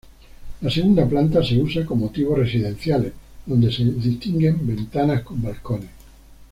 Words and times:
La 0.61 0.71
segunda 0.71 1.05
planta, 1.07 1.43
se 1.43 1.59
usa 1.61 1.85
con 1.85 1.99
motivos 1.99 2.35
residenciales, 2.39 3.13
donde 3.45 3.71
se 3.71 3.83
distinguen 3.83 4.65
ventanas 4.65 5.21
con 5.21 5.39
balcones. 5.43 5.89